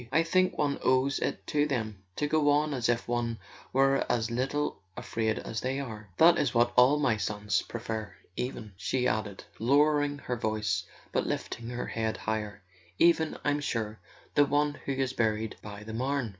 [0.11, 3.37] I think one owes it to them to go on as if one
[3.71, 6.09] were as little afraid as they are.
[6.17, 8.15] That is what [219] A SON AT THE FRONT all my sons prefer...
[8.35, 12.63] Even," she added, lowering her voice but lifting her head higher,
[12.97, 13.99] "even, I'm sure,
[14.33, 16.29] the one who is buried by the Marne."